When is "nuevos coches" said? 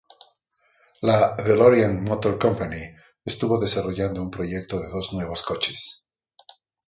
5.13-6.07